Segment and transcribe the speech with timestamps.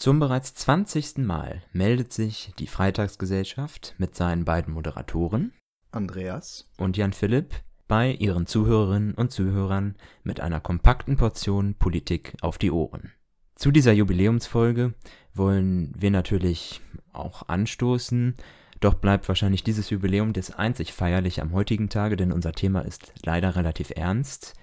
[0.00, 1.18] Zum bereits 20.
[1.18, 5.52] Mal meldet sich die Freitagsgesellschaft mit seinen beiden Moderatoren
[5.92, 7.52] Andreas und Jan Philipp
[7.86, 13.12] bei ihren Zuhörerinnen und Zuhörern mit einer kompakten Portion Politik auf die Ohren.
[13.56, 14.94] Zu dieser Jubiläumsfolge
[15.34, 16.80] wollen wir natürlich
[17.12, 18.36] auch anstoßen,
[18.80, 23.12] doch bleibt wahrscheinlich dieses Jubiläum das einzig feierliche am heutigen Tage, denn unser Thema ist
[23.22, 24.54] leider relativ ernst.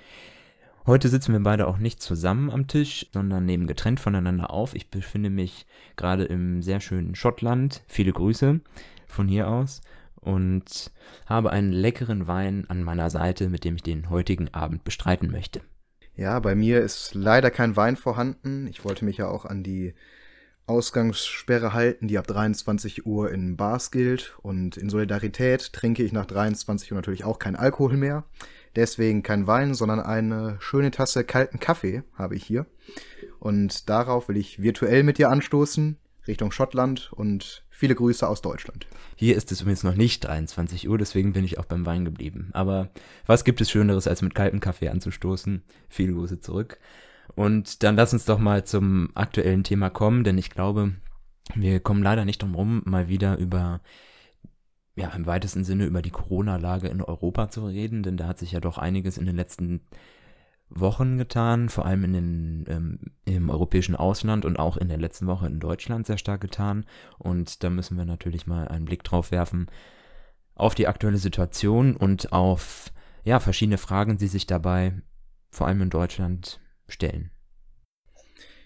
[0.87, 4.73] Heute sitzen wir beide auch nicht zusammen am Tisch, sondern nehmen getrennt voneinander auf.
[4.73, 5.65] Ich befinde mich
[5.97, 7.83] gerade im sehr schönen Schottland.
[7.89, 8.61] Viele Grüße
[9.05, 9.81] von hier aus
[10.15, 10.91] und
[11.25, 15.59] habe einen leckeren Wein an meiner Seite, mit dem ich den heutigen Abend bestreiten möchte.
[16.15, 18.65] Ja, bei mir ist leider kein Wein vorhanden.
[18.67, 19.93] Ich wollte mich ja auch an die
[20.67, 24.37] Ausgangssperre halten, die ab 23 Uhr in Bars gilt.
[24.41, 28.23] Und in Solidarität trinke ich nach 23 Uhr natürlich auch kein Alkohol mehr.
[28.75, 32.65] Deswegen kein Wein, sondern eine schöne Tasse kalten Kaffee habe ich hier.
[33.39, 38.87] Und darauf will ich virtuell mit dir anstoßen, Richtung Schottland und viele Grüße aus Deutschland.
[39.15, 42.49] Hier ist es übrigens noch nicht 23 Uhr, deswegen bin ich auch beim Wein geblieben.
[42.53, 42.89] Aber
[43.25, 45.63] was gibt es Schöneres, als mit kaltem Kaffee anzustoßen?
[45.89, 46.79] Viele Grüße zurück.
[47.35, 50.93] Und dann lass uns doch mal zum aktuellen Thema kommen, denn ich glaube,
[51.55, 53.81] wir kommen leider nicht drum rum, mal wieder über
[54.97, 58.51] ja, im weitesten Sinne über die Corona-Lage in Europa zu reden, denn da hat sich
[58.51, 59.81] ja doch einiges in den letzten
[60.69, 65.27] Wochen getan, vor allem in den, ähm, im europäischen Ausland und auch in der letzten
[65.27, 66.85] Woche in Deutschland sehr stark getan.
[67.19, 69.67] Und da müssen wir natürlich mal einen Blick drauf werfen
[70.55, 72.91] auf die aktuelle Situation und auf
[73.23, 74.93] ja, verschiedene Fragen, die sich dabei
[75.51, 77.29] vor allem in Deutschland stellen.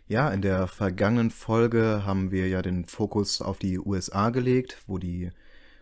[0.08, 4.98] Ja, in der vergangenen Folge haben wir ja den Fokus auf die USA gelegt, wo
[4.98, 5.32] die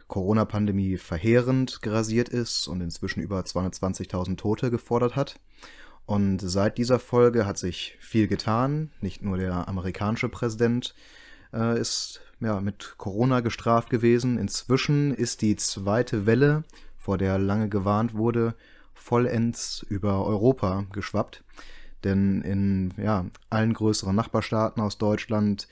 [0.09, 5.39] Corona-Pandemie verheerend grasiert ist und inzwischen über 220.000 Tote gefordert hat.
[6.05, 8.91] Und seit dieser Folge hat sich viel getan.
[8.99, 10.95] Nicht nur der amerikanische Präsident
[11.53, 14.37] äh, ist ja, mit Corona gestraft gewesen.
[14.37, 16.63] Inzwischen ist die zweite Welle,
[16.97, 18.55] vor der lange gewarnt wurde,
[18.93, 21.43] vollends über Europa geschwappt.
[22.03, 25.67] Denn in ja, allen größeren Nachbarstaaten aus Deutschland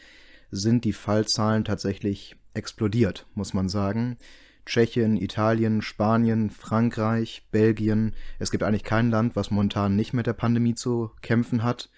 [0.51, 4.18] sind die Fallzahlen tatsächlich explodiert, muss man sagen.
[4.66, 8.13] Tschechien, Italien, Spanien, Frankreich, Belgien.
[8.38, 11.90] Es gibt eigentlich kein Land, was momentan nicht mit der Pandemie zu kämpfen hat.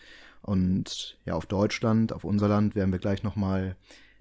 [0.43, 3.75] Und ja, auf Deutschland, auf unser Land werden wir gleich nochmal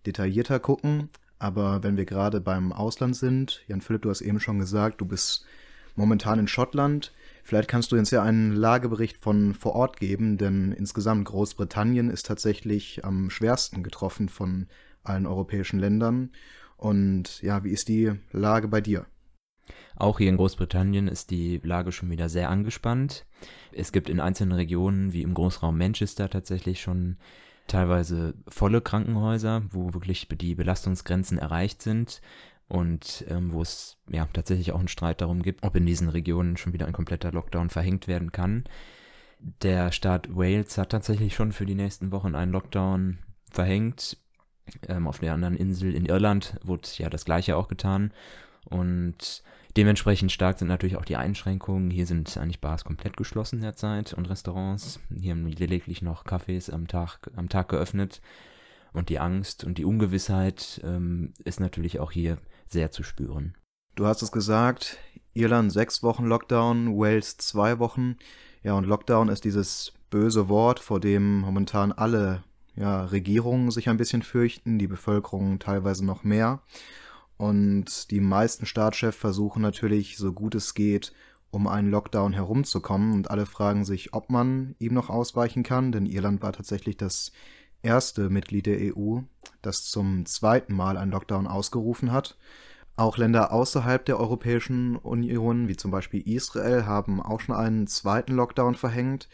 [0.06, 1.10] detaillierter gucken.
[1.38, 5.05] Aber wenn wir gerade beim Ausland sind, Jan Philipp, du hast eben schon gesagt, du
[5.05, 5.44] bist
[5.94, 7.12] momentan in Schottland.
[7.44, 12.26] Vielleicht kannst du uns ja einen Lagebericht von vor Ort geben, denn insgesamt Großbritannien ist
[12.26, 14.66] tatsächlich am schwersten getroffen von
[15.08, 16.30] allen europäischen Ländern.
[16.76, 19.06] Und ja, wie ist die Lage bei dir?
[19.96, 23.26] Auch hier in Großbritannien ist die Lage schon wieder sehr angespannt.
[23.72, 27.16] Es gibt in einzelnen Regionen, wie im Großraum Manchester, tatsächlich schon
[27.66, 32.22] teilweise volle Krankenhäuser, wo wirklich die Belastungsgrenzen erreicht sind
[32.69, 36.56] und ähm, wo es ja tatsächlich auch einen Streit darum gibt, ob in diesen Regionen
[36.56, 38.64] schon wieder ein kompletter Lockdown verhängt werden kann.
[39.62, 43.19] Der Staat Wales hat tatsächlich schon für die nächsten Wochen einen Lockdown
[43.50, 44.19] verhängt.
[44.88, 48.12] Ähm, auf der anderen Insel in Irland wurde ja das gleiche auch getan.
[48.64, 49.42] Und
[49.76, 51.90] dementsprechend stark sind natürlich auch die Einschränkungen.
[51.90, 55.00] Hier sind eigentlich Bars komplett geschlossen derzeit und Restaurants.
[55.14, 58.20] Hier haben lediglich noch Cafés am Tag, am Tag geöffnet.
[58.92, 63.54] Und die Angst und die Ungewissheit ähm, ist natürlich auch hier sehr zu spüren.
[63.94, 64.98] Du hast es gesagt,
[65.34, 68.16] Irland sechs Wochen Lockdown, Wales zwei Wochen.
[68.62, 72.42] Ja, und Lockdown ist dieses böse Wort, vor dem momentan alle
[72.78, 76.60] ja, Regierungen sich ein bisschen fürchten, die Bevölkerung teilweise noch mehr.
[77.36, 81.12] Und die meisten Staatschefs versuchen natürlich, so gut es geht,
[81.50, 83.12] um einen Lockdown herumzukommen.
[83.12, 87.32] Und alle fragen sich, ob man ihm noch ausweichen kann, denn Irland war tatsächlich das
[87.82, 89.20] erste Mitglied der EU,
[89.62, 92.36] das zum zweiten Mal einen Lockdown ausgerufen hat.
[92.96, 98.34] Auch Länder außerhalb der Europäischen Union, wie zum Beispiel Israel, haben auch schon einen zweiten
[98.34, 99.28] Lockdown verhängt.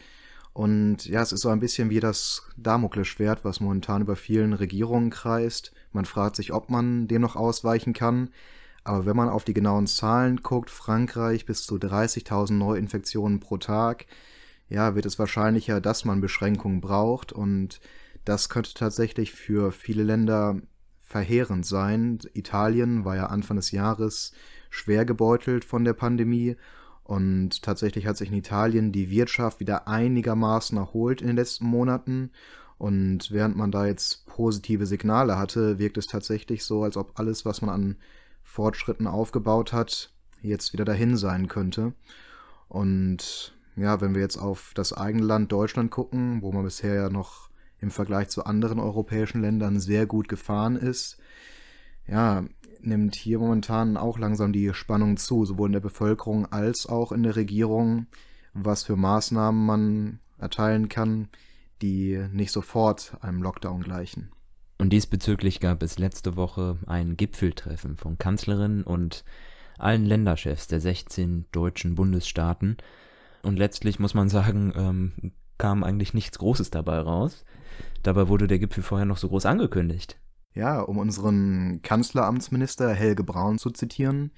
[0.55, 5.09] Und ja, es ist so ein bisschen wie das Damoklesschwert, was momentan über vielen Regierungen
[5.09, 5.73] kreist.
[5.91, 8.29] Man fragt sich, ob man dem noch ausweichen kann.
[8.85, 14.05] Aber wenn man auf die genauen Zahlen guckt, Frankreich bis zu 30.000 Neuinfektionen pro Tag,
[14.69, 17.33] ja, wird es wahrscheinlicher, dass man Beschränkungen braucht.
[17.33, 17.81] Und
[18.23, 20.61] das könnte tatsächlich für viele Länder
[20.99, 22.19] verheerend sein.
[22.31, 24.31] Italien war ja Anfang des Jahres
[24.69, 26.55] schwer gebeutelt von der Pandemie
[27.05, 32.31] und tatsächlich hat sich in Italien die Wirtschaft wieder einigermaßen erholt in den letzten Monaten.
[32.79, 37.45] Und während man da jetzt positive Signale hatte, wirkt es tatsächlich so, als ob alles,
[37.45, 37.97] was man an
[38.43, 40.11] Fortschritten aufgebaut hat,
[40.41, 41.93] jetzt wieder dahin sein könnte.
[42.69, 47.09] Und ja, wenn wir jetzt auf das eigene Land Deutschland gucken, wo man bisher ja
[47.09, 47.49] noch
[47.81, 51.19] im Vergleich zu anderen europäischen Ländern sehr gut gefahren ist,
[52.07, 52.45] ja,
[52.81, 57.23] nimmt hier momentan auch langsam die Spannung zu, sowohl in der Bevölkerung als auch in
[57.23, 58.07] der Regierung,
[58.53, 61.29] was für Maßnahmen man erteilen kann,
[61.81, 64.31] die nicht sofort einem Lockdown gleichen.
[64.77, 69.23] Und diesbezüglich gab es letzte Woche ein Gipfeltreffen von Kanzlerin und
[69.77, 72.77] allen Länderchefs der 16 deutschen Bundesstaaten.
[73.41, 77.45] Und letztlich muss man sagen, ähm, kam eigentlich nichts Großes dabei raus.
[78.03, 80.17] Dabei wurde der Gipfel vorher noch so groß angekündigt.
[80.55, 84.31] Ja, um unseren Kanzleramtsminister Helge Braun zu zitieren,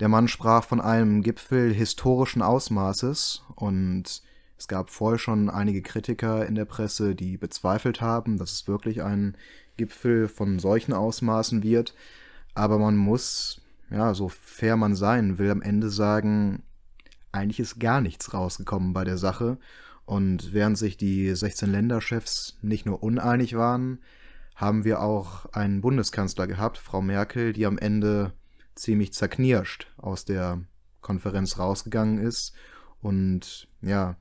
[0.00, 4.22] der Mann sprach von einem Gipfel historischen Ausmaßes und
[4.56, 9.02] es gab vorher schon einige Kritiker in der Presse, die bezweifelt haben, dass es wirklich
[9.02, 9.36] ein
[9.76, 11.94] Gipfel von solchen Ausmaßen wird.
[12.54, 13.60] Aber man muss,
[13.90, 16.62] ja, so fair man sein will, am Ende sagen,
[17.32, 19.58] eigentlich ist gar nichts rausgekommen bei der Sache.
[20.06, 23.98] Und während sich die 16 Länderchefs nicht nur uneinig waren,
[24.54, 28.32] haben wir auch einen Bundeskanzler gehabt, Frau Merkel, die am Ende
[28.74, 30.62] ziemlich zerknirscht aus der
[31.00, 32.54] Konferenz rausgegangen ist
[33.00, 34.16] und ja,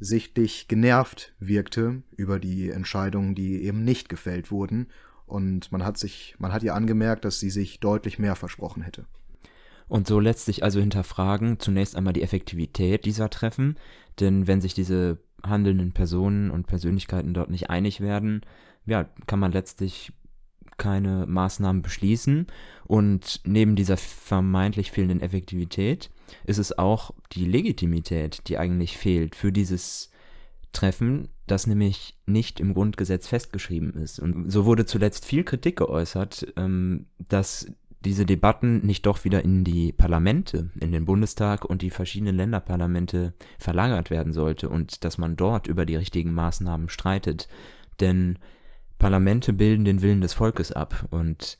[0.00, 4.88] sichtlich genervt wirkte über die Entscheidungen, die eben nicht gefällt wurden.
[5.26, 9.06] Und man hat sich, man hat ihr angemerkt, dass sie sich deutlich mehr versprochen hätte.
[9.88, 13.76] Und so lässt sich also hinterfragen zunächst einmal die Effektivität dieser Treffen,
[14.20, 18.42] denn wenn sich diese handelnden Personen und Persönlichkeiten dort nicht einig werden,
[18.86, 20.12] ja, kann man letztlich
[20.78, 22.46] keine Maßnahmen beschließen.
[22.84, 26.10] Und neben dieser vermeintlich fehlenden Effektivität
[26.44, 30.10] ist es auch die Legitimität, die eigentlich fehlt für dieses
[30.72, 34.18] Treffen, das nämlich nicht im Grundgesetz festgeschrieben ist.
[34.18, 37.66] Und so wurde zuletzt viel Kritik geäußert, ähm, dass
[38.04, 43.34] diese Debatten nicht doch wieder in die Parlamente, in den Bundestag und die verschiedenen Länderparlamente
[43.58, 47.48] verlagert werden sollte und dass man dort über die richtigen Maßnahmen streitet.
[48.00, 48.38] Denn
[49.02, 51.58] Parlamente bilden den Willen des Volkes ab und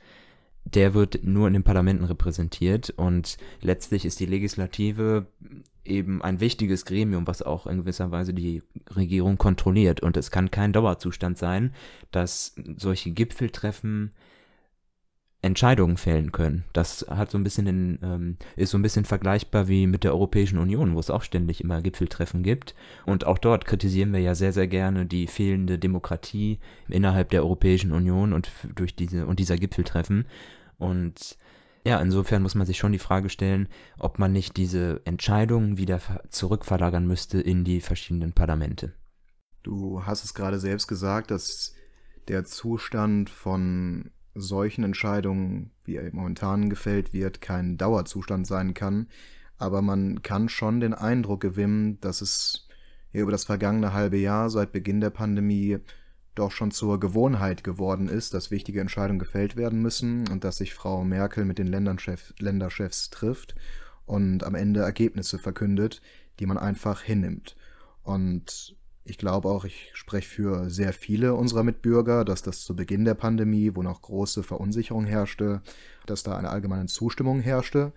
[0.65, 5.27] der wird nur in den Parlamenten repräsentiert und letztlich ist die Legislative
[5.85, 8.63] eben ein wichtiges Gremium, was auch in gewisser Weise die
[8.95, 9.99] Regierung kontrolliert.
[10.01, 11.75] Und es kann kein Dauerzustand sein,
[12.13, 14.13] dass solche Gipfeltreffen
[15.43, 16.65] Entscheidungen fällen können.
[16.73, 20.13] Das hat so ein bisschen in, ähm, ist so ein bisschen vergleichbar wie mit der
[20.13, 22.77] Europäischen Union, wo es auch ständig immer Gipfeltreffen gibt.
[23.07, 27.91] Und auch dort kritisieren wir ja sehr, sehr gerne die fehlende Demokratie innerhalb der Europäischen
[27.91, 30.27] Union und durch diese und dieser Gipfeltreffen.
[30.79, 31.37] Und
[31.85, 33.69] ja, insofern muss man sich schon die Frage stellen,
[33.99, 36.01] ob man nicht diese Entscheidungen wieder
[36.31, 38.93] zurückverlagern müsste in die verschiedenen Parlamente.
[39.65, 41.75] Du hast es gerade selbst gesagt, dass
[42.29, 49.09] der Zustand von solchen Entscheidungen, wie er momentan gefällt wird, kein Dauerzustand sein kann.
[49.59, 52.69] Aber man kann schon den Eindruck gewinnen, dass es
[53.13, 55.79] über das vergangene halbe Jahr seit Beginn der Pandemie
[56.35, 60.73] doch schon zur Gewohnheit geworden ist, dass wichtige Entscheidungen gefällt werden müssen und dass sich
[60.73, 63.55] Frau Merkel mit den Länderchef, Länderchefs trifft
[64.07, 66.01] und am Ende Ergebnisse verkündet,
[66.41, 67.55] die man einfach hinnimmt.
[68.03, 73.05] Und ich glaube auch, ich spreche für sehr viele unserer Mitbürger, dass das zu Beginn
[73.05, 75.61] der Pandemie, wo noch große Verunsicherung herrschte,
[76.07, 77.93] dass da eine allgemeine Zustimmung herrschte,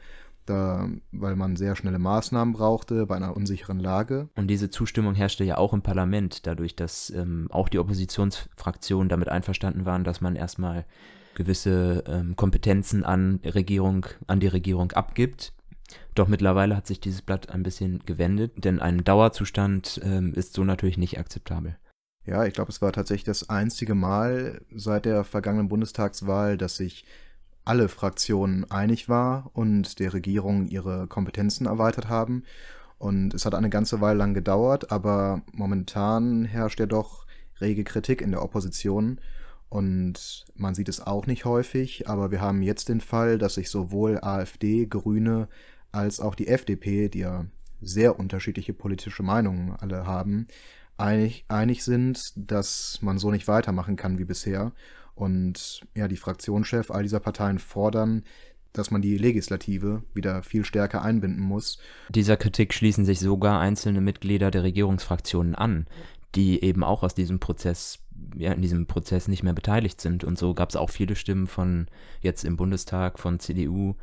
[0.45, 4.29] da, weil man sehr schnelle Maßnahmen brauchte bei einer unsicheren Lage.
[4.35, 9.29] Und diese Zustimmung herrschte ja auch im Parlament, dadurch, dass ähm, auch die Oppositionsfraktionen damit
[9.29, 10.85] einverstanden waren, dass man erstmal
[11.35, 15.54] gewisse ähm, Kompetenzen an Regierung, an die Regierung abgibt
[16.15, 20.63] doch mittlerweile hat sich dieses Blatt ein bisschen gewendet, denn ein Dauerzustand ähm, ist so
[20.63, 21.77] natürlich nicht akzeptabel.
[22.25, 27.05] Ja, ich glaube, es war tatsächlich das einzige Mal seit der vergangenen Bundestagswahl, dass sich
[27.65, 32.43] alle Fraktionen einig war und der Regierung ihre Kompetenzen erweitert haben.
[32.97, 37.25] Und es hat eine ganze Weile lang gedauert, aber momentan herrscht ja doch
[37.59, 39.19] rege Kritik in der Opposition.
[39.69, 43.69] Und man sieht es auch nicht häufig, aber wir haben jetzt den Fall, dass sich
[43.69, 45.47] sowohl AfD, Grüne
[45.95, 47.45] als auch die FDP, die ja
[47.81, 50.47] sehr unterschiedliche politische Meinungen alle haben,
[50.97, 54.73] einig, einig sind, dass man so nicht weitermachen kann wie bisher.
[55.13, 58.23] Und ja, die Fraktionschef all dieser Parteien fordern,
[58.73, 61.79] dass man die Legislative wieder viel stärker einbinden muss.
[62.09, 65.87] Dieser Kritik schließen sich sogar einzelne Mitglieder der Regierungsfraktionen an,
[66.35, 67.99] die eben auch aus diesem Prozess,
[68.35, 70.25] ja, in diesem Prozess nicht mehr beteiligt sind.
[70.25, 71.87] Und so gab es auch viele Stimmen von
[72.19, 73.95] jetzt im Bundestag, von CDU,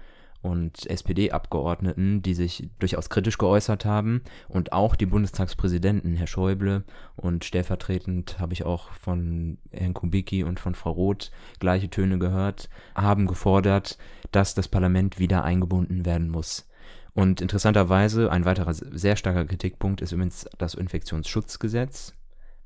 [0.42, 6.84] und SPD-Abgeordneten, die sich durchaus kritisch geäußert haben und auch die Bundestagspräsidenten, Herr Schäuble
[7.16, 11.30] und stellvertretend habe ich auch von Herrn Kubicki und von Frau Roth
[11.60, 13.98] gleiche Töne gehört, haben gefordert,
[14.32, 16.68] dass das Parlament wieder eingebunden werden muss.
[17.14, 22.14] Und interessanterweise, ein weiterer sehr starker Kritikpunkt ist übrigens das Infektionsschutzgesetz,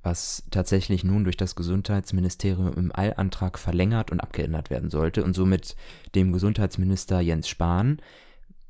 [0.07, 5.75] was tatsächlich nun durch das Gesundheitsministerium im Eilantrag verlängert und abgeändert werden sollte und somit
[6.15, 8.01] dem Gesundheitsminister Jens Spahn,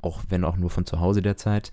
[0.00, 1.72] auch wenn auch nur von zu Hause derzeit,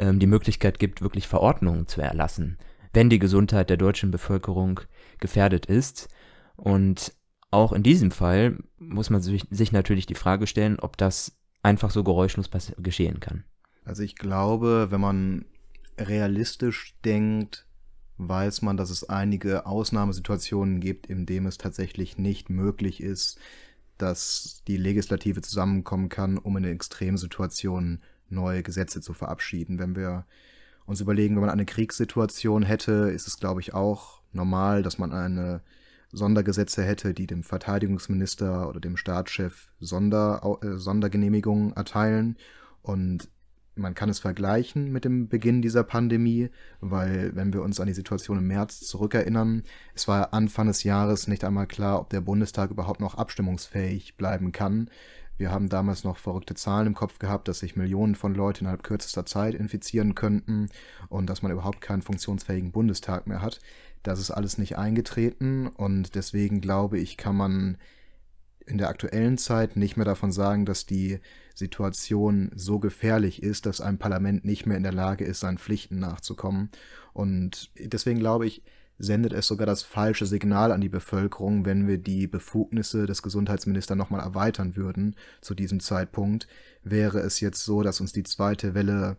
[0.00, 2.58] ähm, die Möglichkeit gibt, wirklich Verordnungen zu erlassen,
[2.92, 4.80] wenn die Gesundheit der deutschen Bevölkerung
[5.20, 6.08] gefährdet ist.
[6.56, 7.14] Und
[7.52, 11.92] auch in diesem Fall muss man sich, sich natürlich die Frage stellen, ob das einfach
[11.92, 13.44] so geräuschlos geschehen kann.
[13.84, 15.44] Also ich glaube, wenn man
[15.98, 17.68] realistisch denkt,
[18.18, 23.38] weiß man, dass es einige Ausnahmesituationen gibt, in denen es tatsächlich nicht möglich ist,
[23.98, 29.78] dass die Legislative zusammenkommen kann, um in Extremsituationen neue Gesetze zu verabschieden.
[29.78, 30.26] Wenn wir
[30.86, 35.12] uns überlegen, wenn man eine Kriegssituation hätte, ist es, glaube ich, auch normal, dass man
[35.12, 35.62] eine
[36.12, 42.36] Sondergesetze hätte, die dem Verteidigungsminister oder dem Staatschef Sonder, äh, Sondergenehmigungen erteilen.
[42.82, 43.28] Und
[43.76, 46.50] man kann es vergleichen mit dem Beginn dieser Pandemie,
[46.80, 49.62] weil wenn wir uns an die Situation im März zurückerinnern,
[49.94, 54.52] es war Anfang des Jahres nicht einmal klar, ob der Bundestag überhaupt noch abstimmungsfähig bleiben
[54.52, 54.88] kann.
[55.36, 58.84] Wir haben damals noch verrückte Zahlen im Kopf gehabt, dass sich Millionen von Leuten innerhalb
[58.84, 60.68] kürzester Zeit infizieren könnten
[61.08, 63.58] und dass man überhaupt keinen funktionsfähigen Bundestag mehr hat.
[64.04, 67.78] Das ist alles nicht eingetreten und deswegen glaube ich, kann man
[68.66, 71.20] in der aktuellen Zeit nicht mehr davon sagen, dass die
[71.54, 75.98] Situation so gefährlich ist, dass ein Parlament nicht mehr in der Lage ist, seinen Pflichten
[75.98, 76.70] nachzukommen.
[77.12, 78.62] Und deswegen glaube ich,
[78.98, 83.96] sendet es sogar das falsche Signal an die Bevölkerung, wenn wir die Befugnisse des Gesundheitsministers
[83.96, 86.46] nochmal erweitern würden zu diesem Zeitpunkt.
[86.82, 89.16] Wäre es jetzt so, dass uns die zweite Welle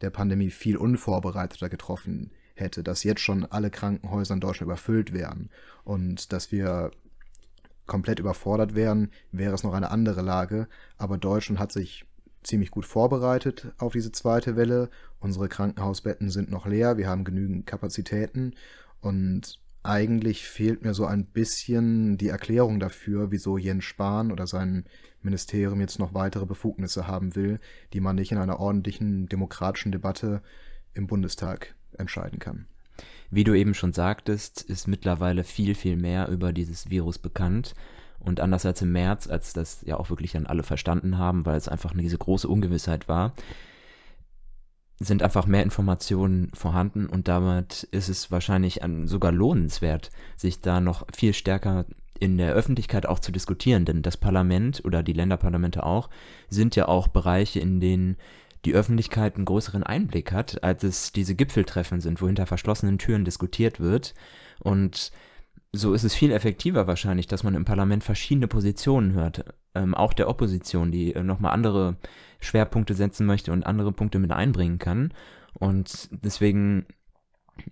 [0.00, 5.50] der Pandemie viel unvorbereiteter getroffen hätte, dass jetzt schon alle Krankenhäuser in Deutschland überfüllt wären
[5.84, 6.90] und dass wir
[7.86, 10.68] komplett überfordert wären, wäre es noch eine andere Lage.
[10.98, 12.04] Aber Deutschland hat sich
[12.42, 14.90] ziemlich gut vorbereitet auf diese zweite Welle.
[15.20, 18.54] Unsere Krankenhausbetten sind noch leer, wir haben genügend Kapazitäten
[19.00, 24.84] und eigentlich fehlt mir so ein bisschen die Erklärung dafür, wieso Jens Spahn oder sein
[25.22, 27.60] Ministerium jetzt noch weitere Befugnisse haben will,
[27.92, 30.42] die man nicht in einer ordentlichen demokratischen Debatte
[30.94, 32.66] im Bundestag entscheiden kann.
[33.30, 37.74] Wie du eben schon sagtest, ist mittlerweile viel, viel mehr über dieses Virus bekannt.
[38.18, 41.56] Und anders als im März, als das ja auch wirklich dann alle verstanden haben, weil
[41.56, 43.34] es einfach diese große Ungewissheit war,
[44.98, 51.06] sind einfach mehr Informationen vorhanden und damit ist es wahrscheinlich sogar lohnenswert, sich da noch
[51.14, 51.84] viel stärker
[52.18, 56.08] in der Öffentlichkeit auch zu diskutieren, denn das Parlament oder die Länderparlamente auch
[56.48, 58.16] sind ja auch Bereiche, in denen
[58.66, 63.24] die Öffentlichkeit einen größeren Einblick hat, als es diese Gipfeltreffen sind, wo hinter verschlossenen Türen
[63.24, 64.14] diskutiert wird.
[64.58, 65.12] Und
[65.72, 69.44] so ist es viel effektiver wahrscheinlich, dass man im Parlament verschiedene Positionen hört,
[69.74, 71.96] ähm, auch der Opposition, die äh, nochmal andere
[72.40, 75.12] Schwerpunkte setzen möchte und andere Punkte mit einbringen kann.
[75.54, 76.86] Und deswegen,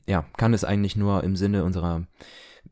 [0.06, 2.06] ja, kann es eigentlich nur im Sinne unserer,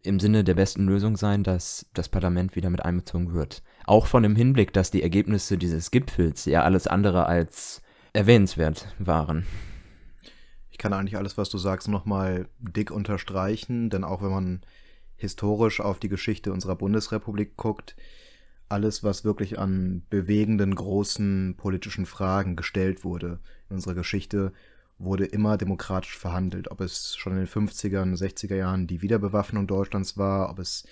[0.02, 3.62] im Sinne der besten Lösung sein, dass das Parlament wieder mit einbezogen wird.
[3.85, 9.47] Auch von dem Hinblick, dass die Ergebnisse dieses Gipfels ja alles andere als erwähnenswert waren.
[10.71, 14.61] Ich kann eigentlich alles, was du sagst, nochmal dick unterstreichen, denn auch wenn man
[15.16, 17.97] historisch auf die Geschichte unserer Bundesrepublik guckt,
[18.69, 23.38] alles, was wirklich an bewegenden, großen politischen Fragen gestellt wurde
[23.69, 24.52] in unserer Geschichte,
[24.99, 26.71] wurde immer demokratisch verhandelt.
[26.71, 30.85] Ob es schon in den 50er und 60er Jahren die Wiederbewaffnung Deutschlands war, ob es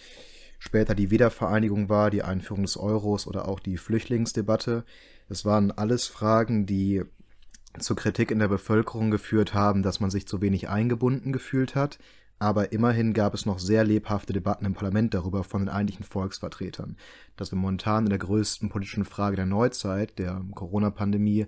[0.59, 4.85] später die Wiedervereinigung war, die Einführung des Euros oder auch die Flüchtlingsdebatte.
[5.31, 7.03] Es waren alles Fragen, die
[7.79, 12.01] zur Kritik in der Bevölkerung geführt haben, dass man sich zu wenig eingebunden gefühlt hat,
[12.41, 16.97] aber immerhin gab es noch sehr lebhafte Debatten im Parlament darüber von den eigentlichen Volksvertretern.
[17.37, 21.47] Dass wir momentan in der größten politischen Frage der Neuzeit, der Corona-Pandemie,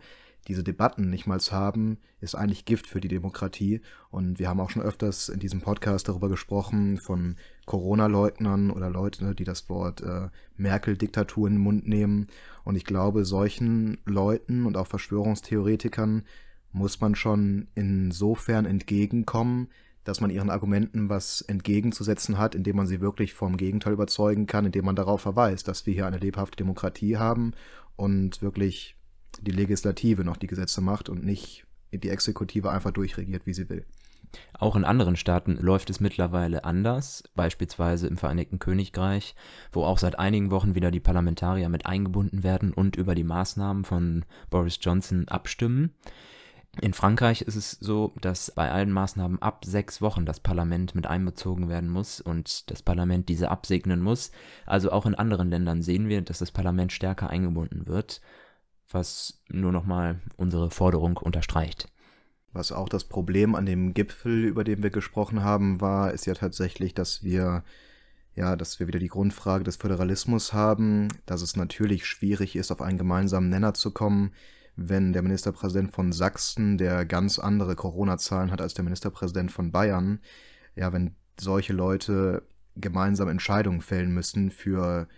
[0.48, 3.80] diese Debatten nicht mal haben, ist eigentlich Gift für die Demokratie.
[4.10, 9.34] Und wir haben auch schon öfters in diesem Podcast darüber gesprochen, von Corona-Leugnern oder Leuten,
[9.36, 12.26] die das Wort äh, Merkel-Diktatur in den Mund nehmen.
[12.64, 16.24] Und ich glaube, solchen Leuten und auch Verschwörungstheoretikern
[16.72, 19.68] muss man schon insofern entgegenkommen,
[20.04, 24.66] dass man ihren Argumenten was entgegenzusetzen hat, indem man sie wirklich vom Gegenteil überzeugen kann,
[24.66, 27.52] indem man darauf verweist, dass wir hier eine lebhafte Demokratie haben
[27.94, 28.96] und wirklich
[29.42, 33.84] die Legislative noch die Gesetze macht und nicht die Exekutive einfach durchregiert, wie sie will.
[34.58, 39.34] Auch in anderen Staaten läuft es mittlerweile anders, beispielsweise im Vereinigten Königreich,
[39.72, 43.84] wo auch seit einigen Wochen wieder die Parlamentarier mit eingebunden werden und über die Maßnahmen
[43.84, 45.92] von Boris Johnson abstimmen.
[46.80, 51.06] In Frankreich ist es so, dass bei allen Maßnahmen ab sechs Wochen das Parlament mit
[51.06, 54.30] einbezogen werden muss und das Parlament diese absegnen muss.
[54.64, 58.22] Also auch in anderen Ländern sehen wir, dass das Parlament stärker eingebunden wird,
[58.94, 61.88] was nur nochmal unsere Forderung unterstreicht.
[62.52, 66.34] Was auch das Problem an dem Gipfel, über den wir gesprochen haben, war, ist ja
[66.34, 67.64] tatsächlich, dass wir
[68.34, 72.80] ja, dass wir wieder die Grundfrage des Föderalismus haben, dass es natürlich schwierig ist, auf
[72.80, 74.32] einen gemeinsamen Nenner zu kommen,
[74.74, 80.20] wenn der Ministerpräsident von Sachsen, der ganz andere Corona-Zahlen hat als der Ministerpräsident von Bayern,
[80.74, 82.42] ja, wenn solche Leute
[82.74, 85.08] gemeinsam Entscheidungen fällen müssen für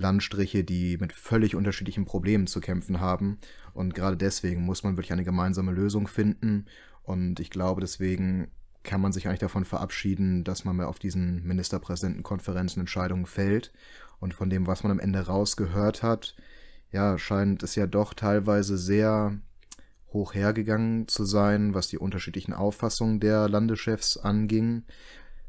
[0.00, 3.38] Landstriche, die mit völlig unterschiedlichen Problemen zu kämpfen haben.
[3.74, 6.66] Und gerade deswegen muss man wirklich eine gemeinsame Lösung finden.
[7.02, 8.48] Und ich glaube, deswegen
[8.82, 13.72] kann man sich eigentlich davon verabschieden, dass man mehr auf diesen Ministerpräsidentenkonferenzen Entscheidungen fällt.
[14.20, 16.34] Und von dem, was man am Ende rausgehört hat,
[16.90, 19.38] ja, scheint es ja doch teilweise sehr
[20.12, 24.84] hoch hergegangen zu sein, was die unterschiedlichen Auffassungen der Landeschefs anging.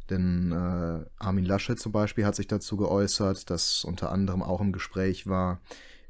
[0.10, 4.72] Denn äh, Armin Laschet zum Beispiel hat sich dazu geäußert, dass unter anderem auch im
[4.72, 5.62] Gespräch war,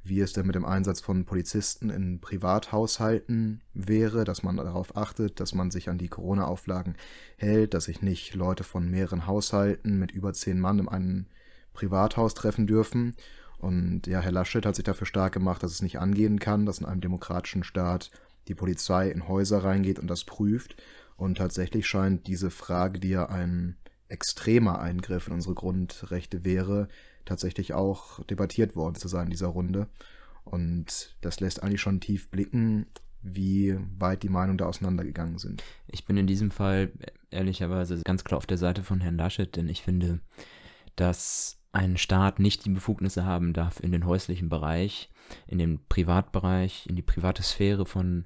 [0.04, 5.40] wie es denn mit dem Einsatz von Polizisten in Privathaushalten wäre, dass man darauf achtet,
[5.40, 6.96] dass man sich an die Corona-Auflagen
[7.38, 11.26] hält, dass sich nicht Leute von mehreren Haushalten mit über zehn Mann in einem
[11.74, 13.16] Privathaus treffen dürfen.
[13.58, 16.80] Und ja, Herr Laschet hat sich dafür stark gemacht, dass es nicht angehen kann, dass
[16.80, 18.10] in einem demokratischen Staat
[18.48, 20.78] die Polizei in Häuser reingeht und das prüft.
[21.18, 23.76] Und tatsächlich scheint diese Frage, die ja ein
[24.10, 26.88] extremer Eingriff in unsere Grundrechte wäre,
[27.26, 29.88] tatsächlich auch debattiert worden zu sein in dieser Runde.
[30.44, 32.88] Und das lässt eigentlich schon tief blicken,
[33.22, 35.64] wie weit die Meinungen da auseinandergegangen sind.
[35.88, 36.92] Ich bin in diesem Fall
[37.32, 40.20] ehrlicherweise ganz klar auf der Seite von Herrn Laschet, denn ich finde,
[40.96, 45.10] dass ein Staat nicht die Befugnisse haben darf, in den häuslichen Bereich,
[45.48, 48.26] in den Privatbereich, in die private Sphäre von,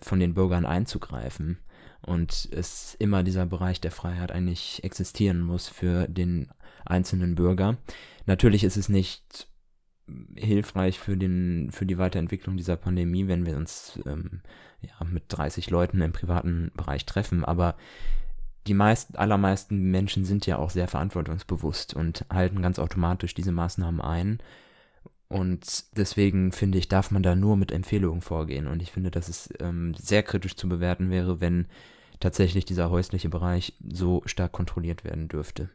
[0.00, 1.58] von den Bürgern einzugreifen.
[2.02, 6.48] Und es immer dieser Bereich der Freiheit eigentlich existieren muss für den
[6.84, 7.76] einzelnen Bürger.
[8.26, 9.48] Natürlich ist es nicht
[10.36, 14.40] hilfreich für, den, für die Weiterentwicklung dieser Pandemie, wenn wir uns ähm,
[14.80, 17.76] ja, mit 30 Leuten im privaten Bereich treffen, aber
[18.66, 24.00] die meisten, allermeisten Menschen sind ja auch sehr verantwortungsbewusst und halten ganz automatisch diese Maßnahmen
[24.00, 24.38] ein.
[25.28, 28.66] Und deswegen finde ich, darf man da nur mit Empfehlungen vorgehen.
[28.66, 31.66] Und ich finde, dass es ähm, sehr kritisch zu bewerten wäre, wenn
[32.20, 35.70] tatsächlich dieser häusliche Bereich so stark kontrolliert werden dürfte.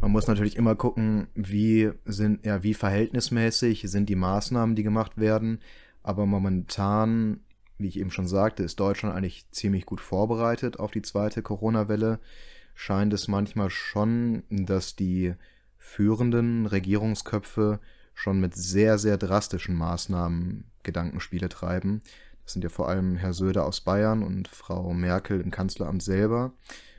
[0.00, 5.16] Man muss natürlich immer gucken, wie sind, ja, wie verhältnismäßig sind die Maßnahmen, die gemacht
[5.18, 5.60] werden.
[6.02, 7.40] Aber momentan
[7.78, 12.20] wie ich eben schon sagte, ist Deutschland eigentlich ziemlich gut vorbereitet auf die zweite Corona-Welle.
[12.74, 15.34] Scheint es manchmal schon, dass die
[15.76, 17.80] führenden Regierungsköpfe
[18.14, 22.02] schon mit sehr, sehr drastischen Maßnahmen Gedankenspiele treiben.
[22.44, 26.52] Das sind ja vor allem Herr Söder aus Bayern und Frau Merkel im Kanzleramt selber.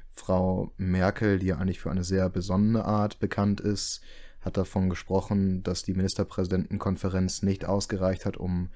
[0.10, 4.02] Frau Merkel, die ja eigentlich für eine sehr besonnene Art bekannt ist,
[4.42, 8.70] hat davon gesprochen, dass die Ministerpräsidentenkonferenz nicht ausgereicht hat, um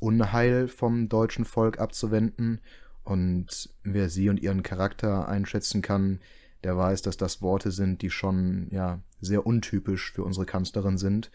[0.00, 2.60] Unheil vom deutschen Volk abzuwenden.
[3.02, 6.20] Und wer sie und ihren Charakter einschätzen kann,
[6.62, 11.30] der weiß, dass das Worte sind, die schon ja sehr untypisch für unsere Kanzlerin sind.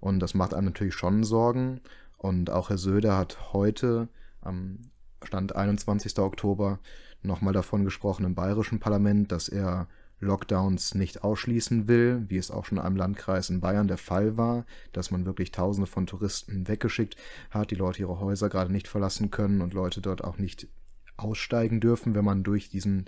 [0.00, 1.80] Und das macht einem natürlich schon Sorgen.
[2.18, 4.08] Und auch Herr Söder hat heute
[4.44, 4.78] am
[5.22, 6.18] Stand 21.
[6.18, 6.78] Oktober
[7.22, 9.88] nochmal davon gesprochen im bayerischen Parlament, dass er
[10.20, 14.36] Lockdowns nicht ausschließen will, wie es auch schon in einem Landkreis in Bayern der Fall
[14.36, 17.16] war, dass man wirklich Tausende von Touristen weggeschickt
[17.50, 20.68] hat, die Leute ihre Häuser gerade nicht verlassen können und Leute dort auch nicht
[21.16, 23.06] aussteigen dürfen, wenn man durch diesen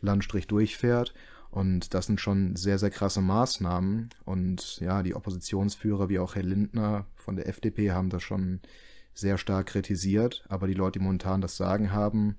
[0.00, 1.14] Landstrich durchfährt.
[1.50, 4.10] Und das sind schon sehr, sehr krasse Maßnahmen.
[4.24, 8.60] Und ja, die Oppositionsführer wie auch Herr Lindner von der FDP haben das schon
[9.18, 10.44] sehr stark kritisiert.
[10.48, 12.36] Aber die Leute, die momentan das Sagen haben,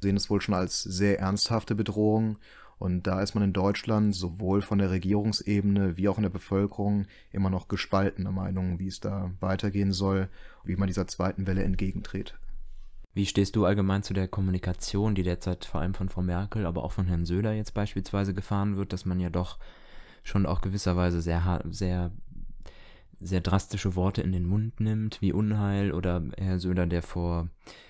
[0.00, 2.38] sehen es wohl schon als sehr ernsthafte Bedrohung
[2.78, 7.06] und da ist man in Deutschland sowohl von der Regierungsebene wie auch in der Bevölkerung
[7.32, 10.28] immer noch gespaltener Meinung, wie es da weitergehen soll,
[10.64, 12.34] wie man dieser zweiten Welle entgegentritt.
[13.14, 16.84] Wie stehst du allgemein zu der Kommunikation, die derzeit vor allem von Frau Merkel, aber
[16.84, 19.58] auch von Herrn Söder jetzt beispielsweise gefahren wird, dass man ja doch
[20.22, 22.10] schon auch gewisserweise sehr, sehr,
[23.20, 27.48] sehr drastische Worte in den Mund nimmt, wie Unheil oder Herr Söder, der vor,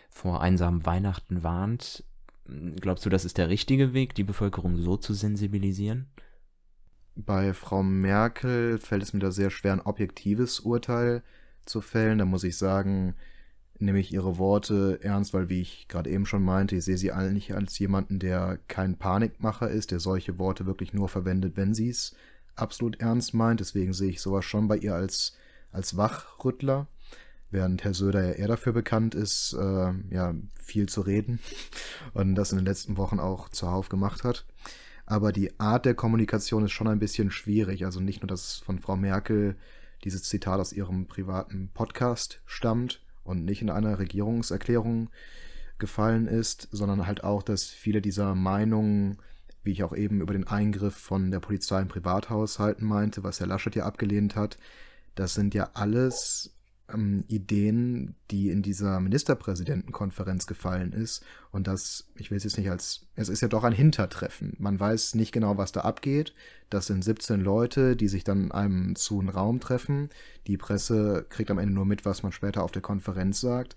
[0.09, 2.05] vor einsamen Weihnachten warnt
[2.49, 6.07] Glaubst du, das ist der richtige Weg, die Bevölkerung so zu sensibilisieren?
[7.17, 11.23] Bei Frau Merkel fällt es mir da sehr schwer, ein objektives Urteil
[11.65, 12.19] zu fällen.
[12.19, 13.15] Da muss ich sagen,
[13.79, 17.11] nehme ich ihre Worte ernst, weil, wie ich gerade eben schon meinte, ich sehe sie
[17.11, 21.89] eigentlich als jemanden, der kein Panikmacher ist, der solche Worte wirklich nur verwendet, wenn sie
[21.89, 22.15] es
[22.57, 23.61] absolut ernst meint.
[23.61, 25.37] Deswegen sehe ich sowas schon bei ihr als,
[25.73, 26.89] als Wachrüttler
[27.51, 31.39] während Herr Söder ja eher dafür bekannt ist, äh, ja, viel zu reden
[32.13, 34.45] und das in den letzten Wochen auch zuhauf gemacht hat.
[35.07, 37.85] Aber die Art der Kommunikation ist schon ein bisschen schwierig.
[37.85, 39.57] Also nicht nur, dass von Frau Merkel
[40.03, 45.11] dieses Zitat aus ihrem privaten Podcast stammt und nicht in einer Regierungserklärung
[45.79, 49.19] gefallen ist, sondern halt auch, dass viele dieser Meinungen,
[49.67, 53.49] wie ich auch eben über den Eingriff von der Polizei im Privathaushalten meinte, was Herr
[53.49, 54.57] Laschet ja abgelehnt hat,
[55.17, 56.57] das sind ja alles
[56.93, 61.25] ähm, Ideen, die in dieser Ministerpräsidentenkonferenz gefallen ist.
[61.51, 64.55] Und das, ich will es jetzt nicht als, es ist ja doch ein Hintertreffen.
[64.59, 66.35] Man weiß nicht genau, was da abgeht.
[66.71, 70.11] Das sind 17 Leute, die sich dann in einem zu einen Raum treffen.
[70.47, 73.77] Die Presse kriegt am Ende nur mit, was man später auf der Konferenz sagt.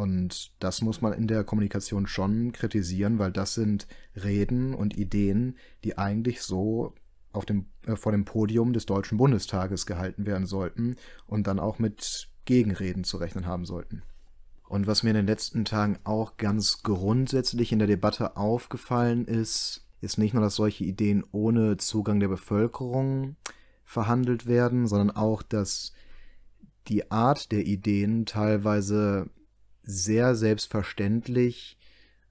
[0.00, 3.86] Und das muss man in der Kommunikation schon kritisieren, weil das sind
[4.16, 6.94] Reden und Ideen, die eigentlich so
[7.32, 11.78] auf dem, äh, vor dem Podium des Deutschen Bundestages gehalten werden sollten und dann auch
[11.78, 14.02] mit Gegenreden zu rechnen haben sollten.
[14.70, 19.86] Und was mir in den letzten Tagen auch ganz grundsätzlich in der Debatte aufgefallen ist,
[20.00, 23.36] ist nicht nur, dass solche Ideen ohne Zugang der Bevölkerung
[23.84, 25.92] verhandelt werden, sondern auch, dass
[26.88, 29.28] die Art der Ideen teilweise
[29.82, 31.78] sehr selbstverständlich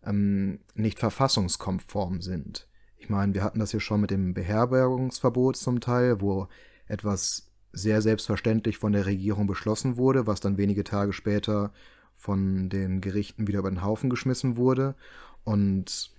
[0.04, 2.68] ähm, nicht verfassungskonform sind.
[2.98, 6.48] Ich meine, wir hatten das hier schon mit dem Beherbergungsverbot zum Teil, wo
[6.88, 11.72] etwas sehr selbstverständlich von der Regierung beschlossen wurde, was dann wenige Tage später
[12.16, 14.96] von den Gerichten wieder über den Haufen geschmissen wurde.
[15.44, 16.12] Und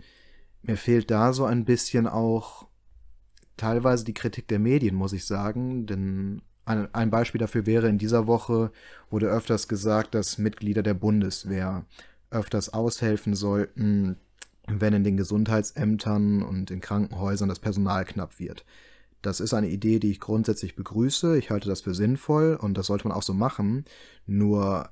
[0.62, 2.66] mir fehlt da so ein bisschen auch
[3.56, 5.86] teilweise die Kritik der Medien, muss ich sagen.
[5.86, 6.42] Denn
[6.92, 8.70] ein, Beispiel dafür wäre, in dieser Woche
[9.10, 11.84] wurde öfters gesagt, dass Mitglieder der Bundeswehr
[12.30, 14.16] öfters aushelfen sollten,
[14.66, 18.64] wenn in den Gesundheitsämtern und in Krankenhäusern das Personal knapp wird.
[19.22, 21.36] Das ist eine Idee, die ich grundsätzlich begrüße.
[21.36, 23.84] Ich halte das für sinnvoll und das sollte man auch so machen.
[24.26, 24.88] Nur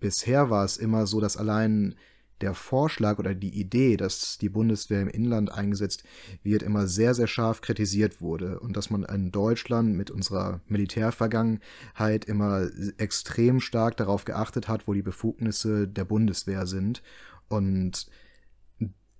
[0.00, 1.94] bisher war es immer so, dass allein
[2.42, 6.04] der Vorschlag oder die Idee, dass die Bundeswehr im Inland eingesetzt
[6.42, 12.24] wird, immer sehr, sehr scharf kritisiert wurde und dass man in Deutschland mit unserer Militärvergangenheit
[12.26, 17.02] immer extrem stark darauf geachtet hat, wo die Befugnisse der Bundeswehr sind.
[17.48, 18.06] Und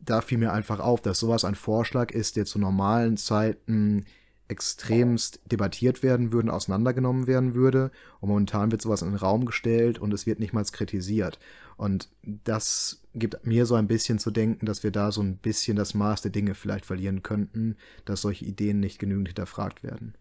[0.01, 4.05] da fiel mir einfach auf, dass sowas ein Vorschlag ist, der zu normalen Zeiten
[4.49, 7.91] extremst debattiert werden würden, auseinandergenommen werden würde.
[8.21, 11.39] Und momentan wird sowas in den Raum gestellt und es wird nicht mal kritisiert.
[11.77, 15.77] Und das gibt mir so ein bisschen zu denken, dass wir da so ein bisschen
[15.77, 20.15] das Maß der Dinge vielleicht verlieren könnten, dass solche Ideen nicht genügend hinterfragt werden.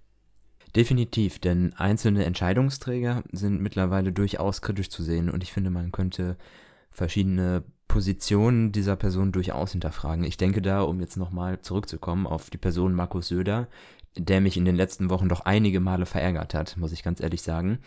[0.76, 6.38] Definitiv, denn einzelne Entscheidungsträger sind mittlerweile durchaus kritisch zu sehen und ich finde, man könnte
[6.92, 10.24] verschiedene Positionen dieser Person durchaus hinterfragen.
[10.24, 13.68] Ich denke da, um jetzt nochmal zurückzukommen auf die Person Markus Söder,
[14.18, 17.42] der mich in den letzten Wochen doch einige Male verärgert hat, muss ich ganz ehrlich
[17.42, 17.80] sagen.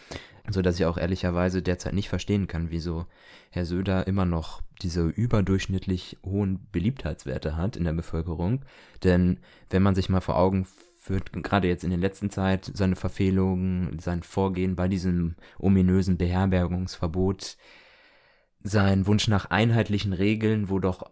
[0.50, 3.06] So dass ich auch ehrlicherweise derzeit nicht verstehen kann, wieso
[3.50, 8.64] Herr Söder immer noch diese überdurchschnittlich hohen Beliebtheitswerte hat in der Bevölkerung.
[9.02, 10.66] Denn wenn man sich mal vor Augen
[10.98, 17.56] führt, gerade jetzt in der letzten Zeit, seine Verfehlungen, sein Vorgehen bei diesem ominösen Beherbergungsverbot,
[18.62, 21.10] sein Wunsch nach einheitlichen Regeln, wo doch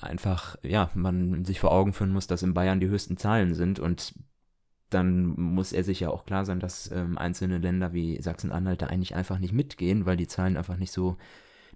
[0.00, 3.80] einfach, ja, man sich vor Augen führen muss, dass in Bayern die höchsten Zahlen sind
[3.80, 4.14] und
[4.94, 8.86] dann muss er sich ja auch klar sein, dass ähm, einzelne Länder wie Sachsen-Anhalt da
[8.86, 11.16] eigentlich einfach nicht mitgehen, weil die Zahlen einfach nicht so,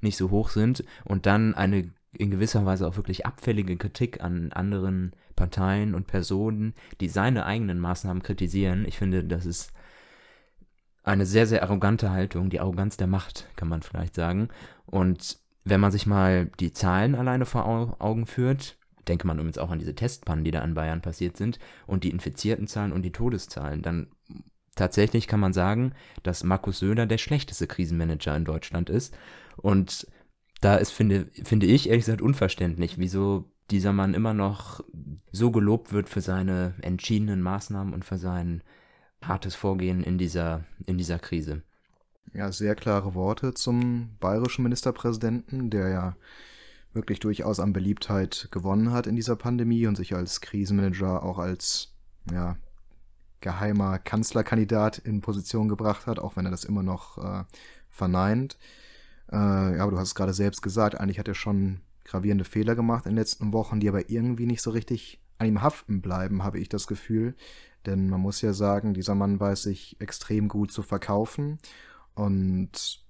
[0.00, 0.84] nicht so hoch sind.
[1.04, 6.74] Und dann eine in gewisser Weise auch wirklich abfällige Kritik an anderen Parteien und Personen,
[7.00, 8.84] die seine eigenen Maßnahmen kritisieren.
[8.86, 9.72] Ich finde, das ist
[11.04, 14.48] eine sehr, sehr arrogante Haltung, die Arroganz der Macht, kann man vielleicht sagen.
[14.86, 18.76] Und wenn man sich mal die Zahlen alleine vor Augen führt,
[19.08, 22.10] denke man übrigens auch an diese Testpannen, die da in Bayern passiert sind, und die
[22.10, 24.08] infizierten Zahlen und die Todeszahlen, dann
[24.74, 25.92] tatsächlich kann man sagen,
[26.22, 29.16] dass Markus Söder der schlechteste Krisenmanager in Deutschland ist.
[29.56, 30.06] Und
[30.60, 34.82] da ist, finde, finde ich ehrlich gesagt unverständlich, wieso dieser Mann immer noch
[35.30, 38.62] so gelobt wird für seine entschiedenen Maßnahmen und für sein
[39.22, 41.62] hartes Vorgehen in dieser, in dieser Krise.
[42.34, 46.16] Ja, sehr klare Worte zum bayerischen Ministerpräsidenten, der ja
[46.98, 51.94] wirklich durchaus an Beliebtheit gewonnen hat in dieser Pandemie und sich als Krisenmanager auch als
[52.30, 52.56] ja,
[53.40, 57.44] geheimer Kanzlerkandidat in Position gebracht hat, auch wenn er das immer noch äh,
[57.88, 58.58] verneint.
[59.30, 59.36] Äh,
[59.76, 63.06] ja, aber du hast es gerade selbst gesagt, eigentlich hat er schon gravierende Fehler gemacht
[63.06, 66.58] in den letzten Wochen, die aber irgendwie nicht so richtig an ihm haften bleiben, habe
[66.58, 67.36] ich das Gefühl.
[67.86, 71.58] Denn man muss ja sagen, dieser Mann weiß sich extrem gut zu verkaufen
[72.14, 73.06] und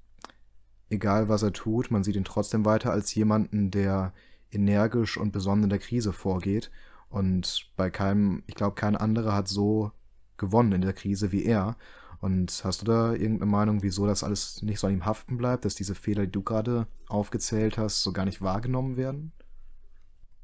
[0.90, 4.12] egal was er tut, man sieht ihn trotzdem weiter als jemanden, der
[4.50, 6.70] energisch und besonnen in der Krise vorgeht.
[7.10, 9.92] Und bei keinem, ich glaube, kein anderer hat so
[10.36, 11.76] gewonnen in der Krise wie er.
[12.20, 15.64] Und hast du da irgendeine Meinung, wieso das alles nicht so an ihm haften bleibt,
[15.64, 19.32] dass diese Fehler, die du gerade aufgezählt hast, so gar nicht wahrgenommen werden?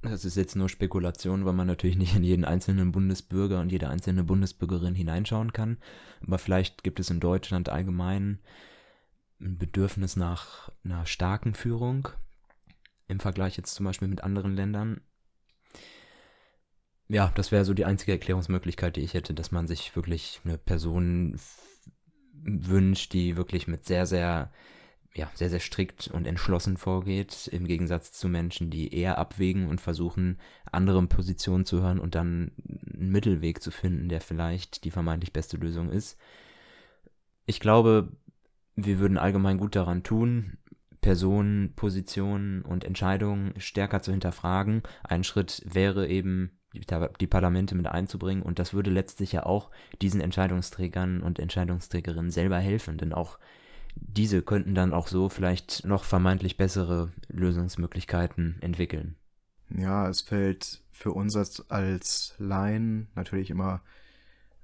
[0.02, 3.88] Das ist jetzt nur Spekulation, weil man natürlich nicht in jeden einzelnen Bundesbürger und jede
[3.88, 5.78] einzelne Bundesbürgerin hineinschauen kann.
[6.26, 8.38] Aber vielleicht gibt es in Deutschland allgemein
[9.44, 12.08] ein Bedürfnis nach einer starken Führung.
[13.06, 15.02] im Vergleich jetzt zum Beispiel mit anderen Ländern.
[17.08, 20.56] Ja, das wäre so die einzige Erklärungsmöglichkeit, die ich hätte, dass man sich wirklich eine
[20.56, 21.38] Person
[22.32, 24.50] wünscht, die wirklich mit sehr, sehr,
[25.14, 29.82] ja, sehr, sehr strikt und entschlossen vorgeht, im Gegensatz zu Menschen, die eher abwägen und
[29.82, 30.38] versuchen,
[30.72, 32.52] andere Positionen zu hören und dann
[32.94, 36.18] einen Mittelweg zu finden, der vielleicht die vermeintlich beste Lösung ist.
[37.44, 38.16] Ich glaube,
[38.76, 40.58] wir würden allgemein gut daran tun,
[41.00, 44.82] Personen, Positionen und Entscheidungen stärker zu hinterfragen.
[45.02, 49.70] Ein Schritt wäre eben, die Parlamente mit einzubringen und das würde letztlich ja auch
[50.02, 53.38] diesen Entscheidungsträgern und Entscheidungsträgerinnen selber helfen, denn auch
[53.96, 59.14] diese könnten dann auch so vielleicht noch vermeintlich bessere Lösungsmöglichkeiten entwickeln.
[59.70, 61.36] Ja, es fällt für uns
[61.68, 63.82] als, Laien natürlich immer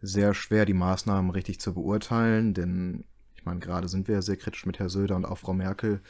[0.00, 3.04] sehr schwer, die Maßnahmen richtig zu beurteilen, denn
[3.40, 6.02] ich meine, gerade sind wir ja sehr kritisch mit Herrn Söder und auch Frau Merkel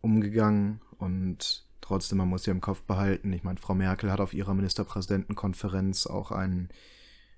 [0.00, 4.34] umgegangen und trotzdem, man muss ja im Kopf behalten, ich meine, Frau Merkel hat auf
[4.34, 6.68] ihrer Ministerpräsidentenkonferenz auch einen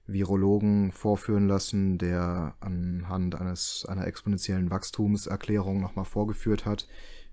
[0.06, 6.86] Virologen vorführen lassen, der anhand eines, einer exponentiellen Wachstumserklärung nochmal vorgeführt hat,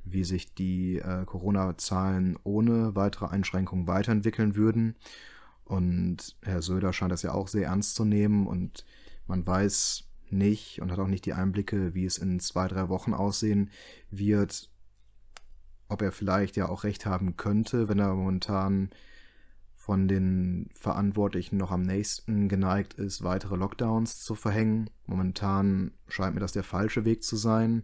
[0.05, 4.95] wie sich die äh, Corona-Zahlen ohne weitere Einschränkungen weiterentwickeln würden.
[5.65, 8.85] Und Herr Söder scheint das ja auch sehr ernst zu nehmen und
[9.27, 13.13] man weiß nicht und hat auch nicht die Einblicke, wie es in zwei, drei Wochen
[13.13, 13.69] aussehen
[14.11, 14.69] wird,
[15.87, 18.89] ob er vielleicht ja auch recht haben könnte, wenn er momentan
[19.75, 24.89] von den Verantwortlichen noch am nächsten geneigt ist, weitere Lockdowns zu verhängen.
[25.07, 27.83] Momentan scheint mir das der falsche Weg zu sein.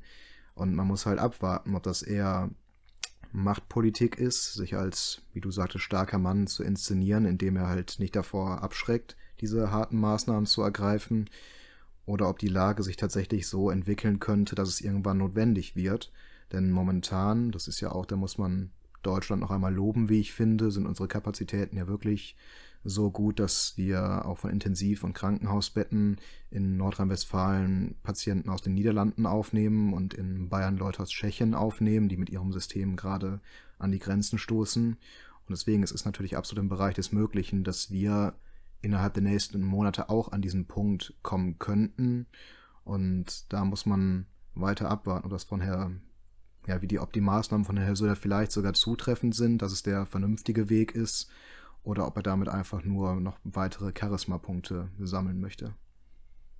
[0.54, 2.52] Und man muss halt abwarten, ob das eher
[3.32, 8.16] Machtpolitik ist, sich als, wie du sagtest, starker Mann zu inszenieren, indem er halt nicht
[8.16, 11.30] davor abschreckt, diese harten Maßnahmen zu ergreifen,
[12.06, 16.12] oder ob die Lage sich tatsächlich so entwickeln könnte, dass es irgendwann notwendig wird.
[16.52, 20.34] Denn momentan, das ist ja auch, da muss man Deutschland noch einmal loben, wie ich
[20.34, 22.36] finde, sind unsere Kapazitäten ja wirklich
[22.84, 26.18] so gut, dass wir auch von Intensiv- und Krankenhausbetten
[26.52, 32.18] in Nordrhein-Westfalen Patienten aus den Niederlanden aufnehmen und in Bayern Leute aus Tschechien aufnehmen, die
[32.18, 33.42] mit ihrem System gerade
[33.80, 34.92] an die Grenzen stoßen.
[35.48, 38.36] Und deswegen ist es natürlich absolut im Bereich des Möglichen, dass wir
[38.86, 42.28] innerhalb der nächsten Monate auch an diesen Punkt kommen könnten.
[42.84, 45.92] Und da muss man weiter abwarten, ob das von Herr
[46.68, 49.84] ja, wie die, ob die Maßnahmen von Herrn Söder vielleicht sogar zutreffend sind, dass es
[49.84, 51.30] der vernünftige Weg ist,
[51.84, 55.76] oder ob er damit einfach nur noch weitere Charisma-Punkte sammeln möchte.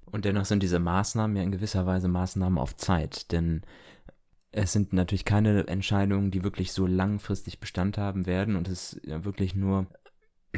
[0.06, 3.64] Und dennoch sind diese Maßnahmen ja in gewisser Weise Maßnahmen auf Zeit, denn
[4.52, 9.06] es sind natürlich keine Entscheidungen, die wirklich so langfristig Bestand haben werden und es ist
[9.06, 9.88] ja wirklich nur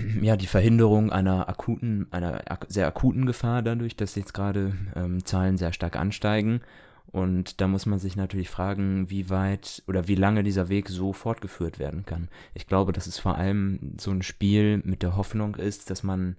[0.22, 5.58] ja die Verhinderung einer akuten, einer sehr akuten Gefahr dadurch, dass jetzt gerade ähm, Zahlen
[5.58, 6.62] sehr stark ansteigen
[7.08, 11.14] und da muss man sich natürlich fragen, wie weit oder wie lange dieser Weg so
[11.14, 12.28] fortgeführt werden kann.
[12.54, 16.36] Ich glaube, dass es vor allem so ein Spiel mit der Hoffnung ist, dass man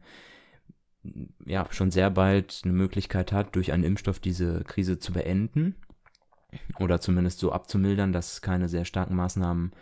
[1.47, 5.75] ja schon sehr bald eine Möglichkeit hat, durch einen Impfstoff diese Krise zu beenden
[6.79, 9.73] oder zumindest so abzumildern, dass keine sehr starken Maßnahmen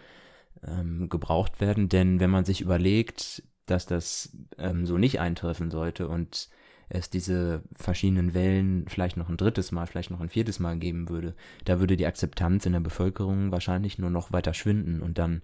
[0.63, 1.89] ähm, gebraucht werden.
[1.89, 6.49] Denn wenn man sich überlegt, dass das ähm, so nicht eintreffen sollte und
[6.89, 11.09] es diese verschiedenen Wellen vielleicht noch ein drittes Mal, vielleicht noch ein viertes Mal geben
[11.09, 15.43] würde, da würde die Akzeptanz in der Bevölkerung wahrscheinlich nur noch weiter schwinden und dann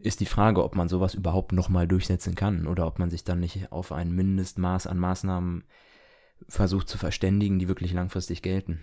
[0.00, 3.40] ist die Frage, ob man sowas überhaupt nochmal durchsetzen kann oder ob man sich dann
[3.40, 5.64] nicht auf ein Mindestmaß an Maßnahmen
[6.48, 8.80] versucht zu verständigen, die wirklich langfristig gelten.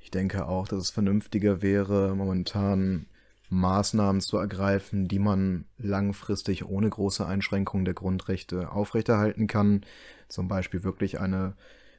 [0.00, 3.06] Ich denke auch, dass es vernünftiger wäre, momentan
[3.48, 9.84] Maßnahmen zu ergreifen, die man langfristig ohne große Einschränkungen der Grundrechte aufrechterhalten kann.
[10.28, 11.54] Zum Beispiel wirklich eine,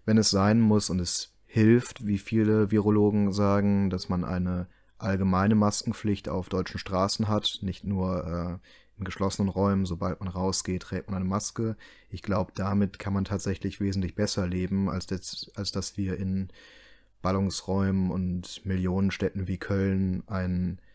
[0.06, 5.56] wenn es sein muss und es hilft, wie viele Virologen sagen, dass man eine allgemeine
[5.56, 11.10] Maskenpflicht auf deutschen Straßen hat, nicht nur äh, in geschlossenen Räumen, sobald man rausgeht, trägt
[11.10, 11.78] man eine Maske.
[12.10, 16.50] Ich glaube, damit kann man tatsächlich wesentlich besser leben, als, das, als dass wir in
[17.22, 20.87] Ballungsräumen und Millionenstädten wie Köln ein äh,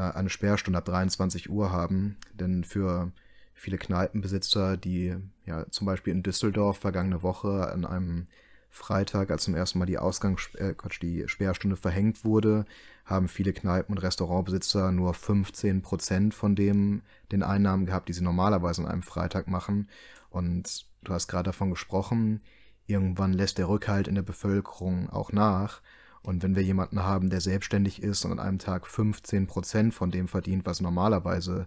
[0.00, 2.16] eine Sperrstunde ab 23 Uhr haben.
[2.32, 3.12] Denn für
[3.54, 8.26] viele Kneipenbesitzer, die ja zum Beispiel in Düsseldorf vergangene Woche an einem
[8.70, 12.64] Freitag, als zum ersten Mal die Ausgangs äh, Quatsch, die Sperrstunde verhängt wurde,
[13.04, 18.24] haben viele Kneipen- und Restaurantbesitzer nur 15 Prozent von dem den Einnahmen gehabt, die sie
[18.24, 19.88] normalerweise an einem Freitag machen.
[20.28, 22.42] Und du hast gerade davon gesprochen,
[22.86, 25.80] irgendwann lässt der Rückhalt in der Bevölkerung auch nach.
[26.24, 30.10] Und wenn wir jemanden haben, der selbstständig ist und an einem Tag 15 Prozent von
[30.10, 31.66] dem verdient, was normalerweise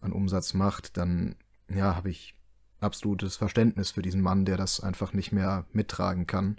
[0.00, 1.36] an Umsatz macht, dann
[1.68, 2.34] ja, habe ich
[2.80, 6.56] absolutes Verständnis für diesen Mann, der das einfach nicht mehr mittragen kann.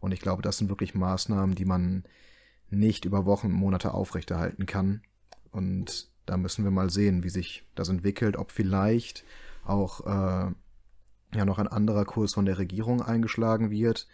[0.00, 2.04] Und ich glaube, das sind wirklich Maßnahmen, die man
[2.68, 5.00] nicht über Wochen, Monate aufrechterhalten kann.
[5.50, 9.24] Und da müssen wir mal sehen, wie sich das entwickelt, ob vielleicht
[9.64, 10.52] auch äh,
[11.34, 14.08] ja noch ein anderer Kurs von der Regierung eingeschlagen wird.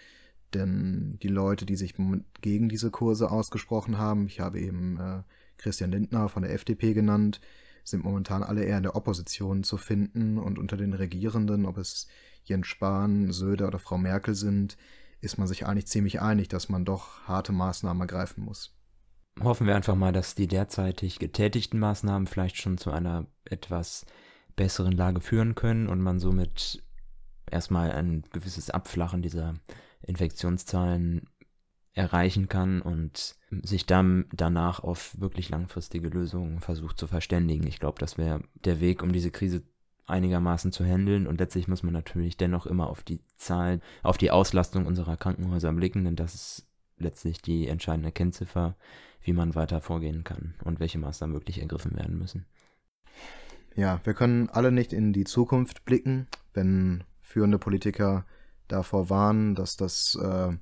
[0.55, 1.95] Denn die Leute, die sich
[2.41, 5.23] gegen diese Kurse ausgesprochen haben, ich habe eben äh,
[5.59, 7.41] Christian Lindner von der FDP genannt,
[7.85, 12.07] sind momentan alle eher in der Opposition zu finden und unter den Regierenden, ob es
[12.45, 14.77] Jens Spahn, Söder oder Frau Merkel sind,
[15.21, 18.75] ist man sich eigentlich ziemlich einig, dass man doch harte Maßnahmen ergreifen muss.
[19.41, 24.07] Hoffen wir einfach mal, dass die derzeitig getätigten Maßnahmen vielleicht schon zu einer etwas
[24.57, 26.83] besseren Lage führen können und man somit
[27.51, 29.55] erstmal ein gewisses Abflachen dieser
[30.03, 31.29] Infektionszahlen
[31.93, 37.67] erreichen kann und sich dann danach auf wirklich langfristige Lösungen versucht zu verständigen.
[37.67, 39.63] Ich glaube, das wäre der Weg, um diese Krise
[40.07, 41.27] einigermaßen zu handeln.
[41.27, 45.73] Und letztlich muss man natürlich dennoch immer auf die Zahlen, auf die Auslastung unserer Krankenhäuser
[45.73, 46.67] blicken, denn das ist
[46.99, 48.77] letztlich die entscheidende Kennziffer,
[49.23, 52.47] wie man weiter vorgehen kann und welche Maßnahmen wirklich ergriffen werden müssen.
[53.77, 58.25] Ja, wir können alle nicht in die Zukunft blicken, wenn führende Politiker
[58.69, 60.57] davor warnen, dass das, äh,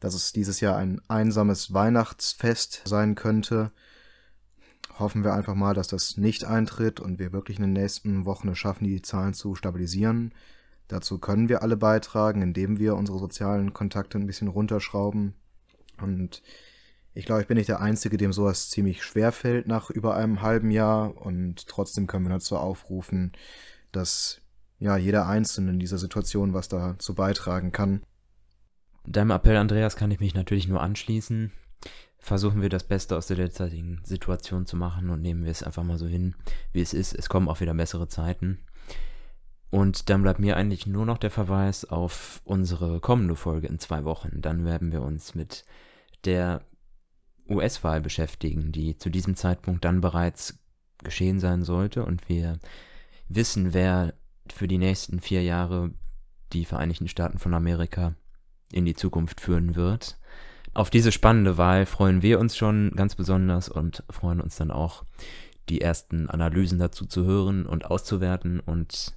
[0.00, 3.72] dass es dieses Jahr ein einsames Weihnachtsfest sein könnte.
[4.98, 8.48] Hoffen wir einfach mal, dass das nicht eintritt und wir wirklich in den nächsten Wochen
[8.48, 10.32] es schaffen, die Zahlen zu stabilisieren.
[10.88, 15.34] Dazu können wir alle beitragen, indem wir unsere sozialen Kontakte ein bisschen runterschrauben.
[16.00, 16.42] Und
[17.12, 20.42] ich glaube, ich bin nicht der Einzige, dem sowas ziemlich schwer fällt nach über einem
[20.42, 21.16] halben Jahr.
[21.16, 23.32] Und trotzdem können wir dazu aufrufen,
[23.90, 24.40] dass
[24.78, 28.02] ja, jeder Einzelne in dieser Situation was dazu beitragen kann.
[29.06, 31.52] Deinem Appell, Andreas, kann ich mich natürlich nur anschließen.
[32.18, 35.84] Versuchen wir das Beste aus der derzeitigen Situation zu machen und nehmen wir es einfach
[35.84, 36.34] mal so hin,
[36.72, 37.14] wie es ist.
[37.14, 38.58] Es kommen auch wieder bessere Zeiten.
[39.70, 44.04] Und dann bleibt mir eigentlich nur noch der Verweis auf unsere kommende Folge in zwei
[44.04, 44.40] Wochen.
[44.40, 45.64] Dann werden wir uns mit
[46.24, 46.62] der
[47.48, 50.58] US-Wahl beschäftigen, die zu diesem Zeitpunkt dann bereits
[51.04, 52.58] geschehen sein sollte und wir
[53.28, 54.14] wissen, wer
[54.52, 55.90] für die nächsten vier Jahre
[56.52, 58.14] die Vereinigten Staaten von Amerika
[58.72, 60.18] in die Zukunft führen wird.
[60.74, 65.04] Auf diese spannende Wahl freuen wir uns schon ganz besonders und freuen uns dann auch,
[65.68, 69.16] die ersten Analysen dazu zu hören und auszuwerten und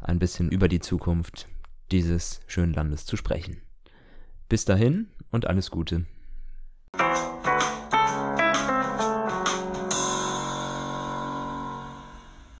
[0.00, 1.46] ein bisschen über die Zukunft
[1.90, 3.60] dieses schönen Landes zu sprechen.
[4.48, 6.06] Bis dahin und alles Gute.